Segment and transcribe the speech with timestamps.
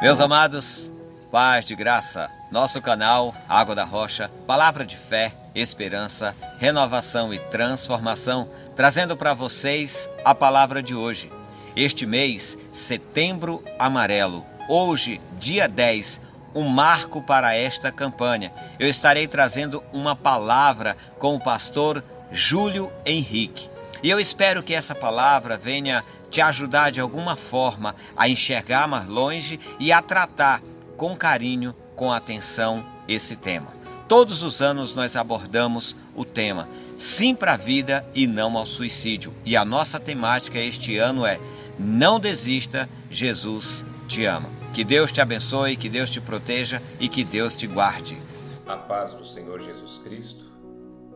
[0.00, 0.88] Meus amados,
[1.28, 8.48] paz de graça, nosso canal Água da Rocha, palavra de fé, esperança, renovação e transformação,
[8.76, 11.32] trazendo para vocês a palavra de hoje.
[11.74, 16.20] Este mês, setembro amarelo, hoje, dia 10,
[16.54, 18.52] um marco para esta campanha.
[18.78, 23.68] Eu estarei trazendo uma palavra com o pastor Júlio Henrique.
[24.00, 29.06] E eu espero que essa palavra venha te ajudar de alguma forma a enxergar mais
[29.06, 30.62] longe e a tratar
[30.96, 33.68] com carinho, com atenção esse tema.
[34.06, 39.32] Todos os anos nós abordamos o tema Sim para a vida e não ao suicídio.
[39.44, 41.38] E a nossa temática este ano é
[41.78, 44.48] Não desista, Jesus te ama.
[44.74, 48.18] Que Deus te abençoe, que Deus te proteja e que Deus te guarde.
[48.66, 50.44] A paz do Senhor Jesus Cristo.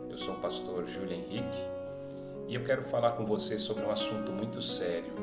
[0.09, 1.82] Eu sou o pastor Júlio Henrique
[2.53, 5.15] e eu quero falar com você sobre um assunto muito sério.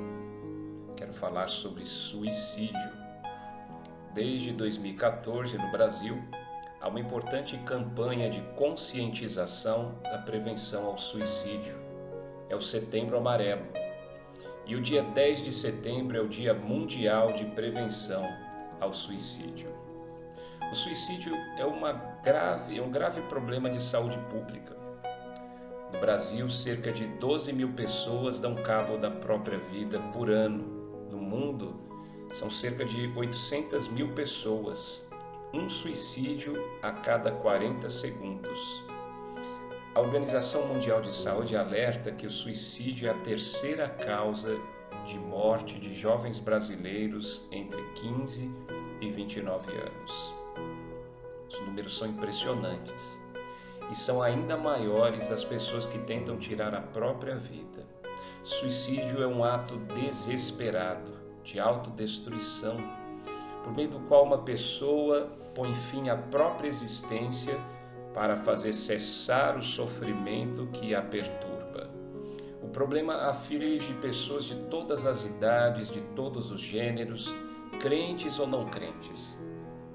[0.96, 2.92] Quero falar sobre suicídio.
[4.16, 6.18] Desde 2014, no Brasil,
[6.82, 11.76] há uma importante campanha de conscientização da prevenção ao suicídio.
[12.50, 13.68] É o Setembro Amarelo.
[14.66, 18.24] E o dia 10 de setembro é o Dia Mundial de Prevenção
[18.80, 19.70] ao Suicídio.
[20.72, 24.79] O suicídio é, uma grave, é um grave problema de saúde pública
[26.00, 30.64] Brasil, cerca de 12 mil pessoas dão cabo da própria vida por ano.
[31.12, 31.76] No mundo,
[32.32, 35.06] são cerca de 800 mil pessoas.
[35.54, 38.84] Um suicídio a cada 40 segundos.
[39.94, 44.58] A Organização Mundial de Saúde alerta que o suicídio é a terceira causa
[45.06, 48.50] de morte de jovens brasileiros entre 15
[49.02, 50.34] e 29 anos.
[51.50, 53.19] Os números são impressionantes
[53.90, 57.86] e são ainda maiores das pessoas que tentam tirar a própria vida.
[58.44, 61.12] Suicídio é um ato desesperado,
[61.44, 62.78] de autodestruição,
[63.64, 67.60] por meio do qual uma pessoa põe fim à própria existência
[68.14, 71.90] para fazer cessar o sofrimento que a perturba.
[72.62, 77.34] O problema aflige pessoas de todas as idades, de todos os gêneros,
[77.80, 79.40] crentes ou não crentes.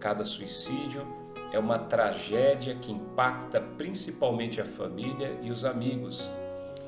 [0.01, 1.07] Cada suicídio
[1.55, 6.29] é uma tragédia que impacta principalmente a família e os amigos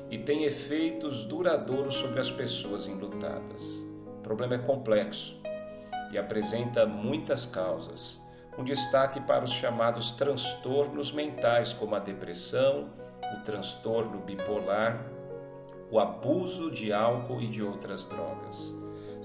[0.09, 3.85] e tem efeitos duradouros sobre as pessoas enlutadas.
[4.19, 5.39] O problema é complexo
[6.11, 8.21] e apresenta muitas causas,
[8.55, 12.89] com destaque para os chamados transtornos mentais, como a depressão,
[13.37, 15.05] o transtorno bipolar,
[15.89, 18.75] o abuso de álcool e de outras drogas.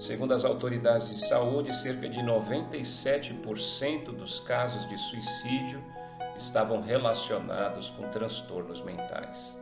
[0.03, 5.81] Segundo as autoridades de saúde, cerca de 97% dos casos de suicídio
[6.35, 9.57] estavam relacionados com transtornos mentais.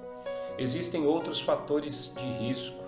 [0.58, 2.84] Existem outros fatores de risco,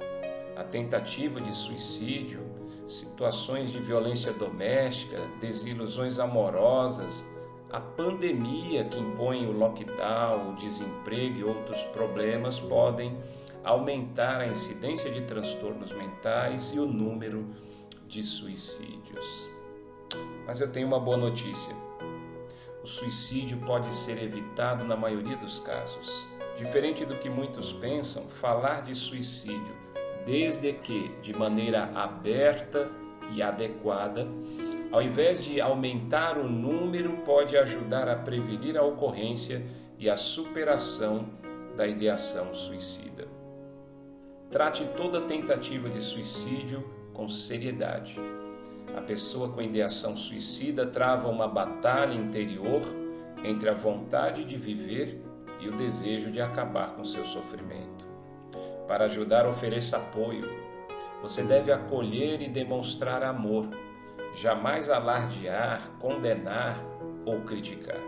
[0.56, 2.42] a tentativa de suicídio,
[2.88, 7.24] situações de violência doméstica, desilusões amorosas,
[7.72, 13.16] a pandemia que impõe o lockdown, o desemprego e outros problemas podem
[13.64, 17.48] aumentar a incidência de transtornos mentais e o número
[18.08, 19.50] de suicídios.
[20.46, 21.76] Mas eu tenho uma boa notícia.
[22.84, 26.28] O suicídio pode ser evitado na maioria dos casos.
[26.58, 29.76] Diferente do que muitos pensam, falar de suicídio,
[30.26, 32.92] desde que de maneira aberta
[33.32, 34.28] e adequada,
[34.92, 39.66] ao invés de aumentar o número, pode ajudar a prevenir a ocorrência
[39.98, 41.26] e a superação
[41.76, 43.28] da ideação suicida.
[44.52, 46.84] Trate toda tentativa de suicídio
[47.14, 48.16] com seriedade.
[48.96, 52.82] A pessoa com ideação suicida trava uma batalha interior
[53.44, 55.20] entre a vontade de viver
[55.60, 58.06] e o desejo de acabar com seu sofrimento.
[58.88, 60.44] Para ajudar, ofereça apoio.
[61.22, 63.68] Você deve acolher e demonstrar amor,
[64.36, 66.78] jamais alardear, condenar
[67.26, 68.00] ou criticar.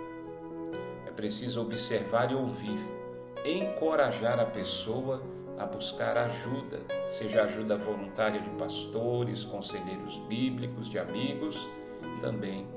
[1.08, 2.78] É preciso observar e ouvir,
[3.46, 5.22] encorajar a pessoa
[5.58, 11.70] a buscar ajuda, seja ajuda voluntária de pastores, conselheiros bíblicos, de amigos,
[12.22, 12.68] também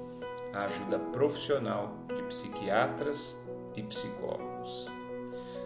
[0.52, 3.38] a ajuda profissional de psiquiatras
[3.74, 4.86] e psicólogos.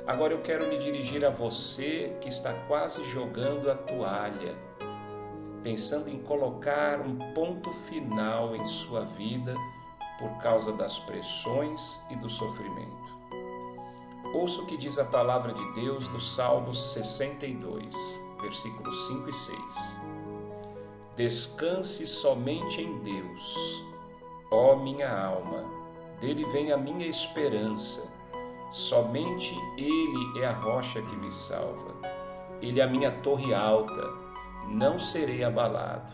[0.07, 4.57] Agora eu quero me dirigir a você que está quase jogando a toalha,
[5.63, 9.55] pensando em colocar um ponto final em sua vida
[10.19, 13.02] por causa das pressões e do sofrimento.
[14.33, 17.95] Ouça o que diz a palavra de Deus no Salmos 62,
[18.41, 19.59] versículos 5 e 6.
[21.17, 23.85] Descanse somente em Deus,
[24.51, 25.65] ó minha alma,
[26.19, 28.03] dele vem a minha esperança.
[28.71, 31.95] Somente Ele é a rocha que me salva.
[32.63, 34.11] Ele é a minha torre alta,
[34.67, 36.11] não serei abalado.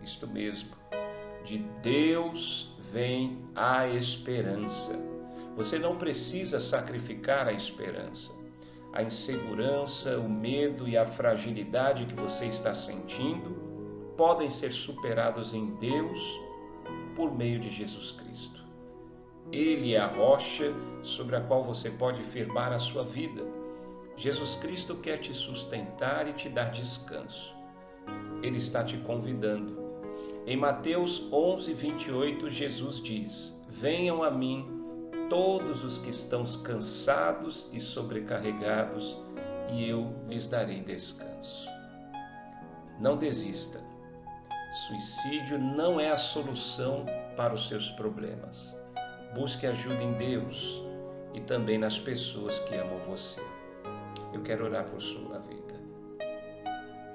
[0.00, 0.76] Isto mesmo,
[1.44, 5.17] De Deus vem a esperança.
[5.58, 8.30] Você não precisa sacrificar a esperança.
[8.92, 13.56] A insegurança, o medo e a fragilidade que você está sentindo
[14.16, 16.40] podem ser superados em Deus
[17.16, 18.64] por meio de Jesus Cristo.
[19.50, 20.72] Ele é a rocha
[21.02, 23.44] sobre a qual você pode firmar a sua vida.
[24.16, 27.52] Jesus Cristo quer te sustentar e te dar descanso.
[28.44, 29.76] Ele está te convidando.
[30.46, 34.77] Em Mateus 11, 28, Jesus diz: Venham a mim
[35.28, 39.18] todos os que estão cansados e sobrecarregados,
[39.70, 41.68] e eu lhes darei descanso.
[42.98, 43.80] Não desista.
[44.86, 47.04] Suicídio não é a solução
[47.36, 48.76] para os seus problemas.
[49.34, 50.82] Busque ajuda em Deus
[51.34, 53.40] e também nas pessoas que amam você.
[54.32, 55.74] Eu quero orar por sua vida.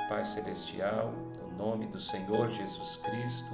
[0.09, 1.12] Pai Celestial,
[1.42, 3.54] no nome do Senhor Jesus Cristo,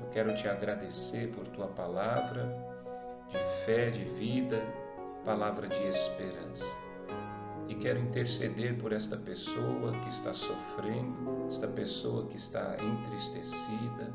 [0.00, 2.69] eu quero te agradecer por tua palavra
[3.32, 4.62] de fé, de vida,
[5.24, 6.64] palavra de esperança.
[7.68, 14.12] E quero interceder por esta pessoa que está sofrendo, esta pessoa que está entristecida,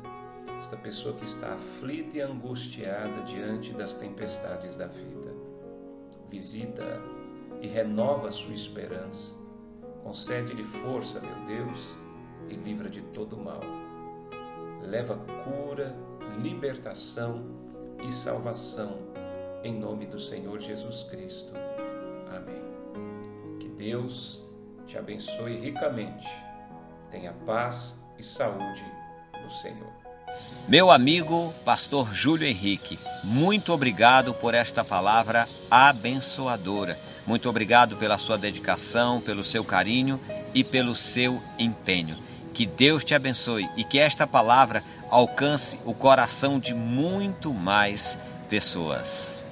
[0.58, 5.34] esta pessoa que está aflita e angustiada diante das tempestades da vida.
[6.28, 7.00] Visita
[7.62, 9.34] e renova sua esperança.
[10.02, 11.96] Concede-lhe força, meu Deus,
[12.48, 13.60] e livra de todo mal.
[14.82, 15.96] Leva cura,
[16.40, 17.65] libertação
[18.06, 18.98] e salvação
[19.64, 21.52] em nome do Senhor Jesus Cristo.
[22.28, 22.62] Amém.
[23.58, 24.40] Que Deus
[24.86, 26.28] te abençoe ricamente.
[27.10, 28.84] Tenha paz e saúde
[29.42, 29.92] no Senhor.
[30.68, 36.98] Meu amigo, pastor Júlio Henrique, muito obrigado por esta palavra abençoadora.
[37.26, 40.20] Muito obrigado pela sua dedicação, pelo seu carinho
[40.54, 42.16] e pelo seu empenho.
[42.56, 48.16] Que Deus te abençoe e que esta palavra alcance o coração de muito mais
[48.48, 49.44] pessoas.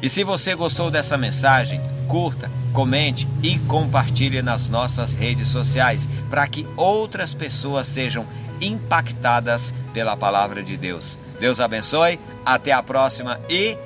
[0.00, 6.46] E se você gostou dessa mensagem, curta, comente e compartilhe nas nossas redes sociais para
[6.46, 8.24] que outras pessoas sejam
[8.60, 11.18] impactadas pela palavra de Deus.
[11.40, 13.76] Deus abençoe, até a próxima e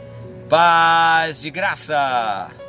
[0.51, 2.60] paz de graça!